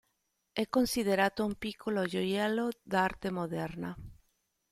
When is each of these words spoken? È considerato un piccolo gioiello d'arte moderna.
È 0.51 0.67
considerato 0.67 1.45
un 1.45 1.53
piccolo 1.59 2.05
gioiello 2.07 2.69
d'arte 2.81 3.29
moderna. 3.29 3.95